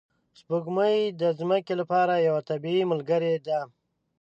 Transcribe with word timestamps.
سپوږمۍ 0.39 0.97
د 1.21 1.23
ځمکې 1.39 1.73
لپاره 1.81 2.13
یوه 2.27 2.41
طبیعي 2.49 2.83
ملګرې 2.91 3.35
ده 3.47 3.59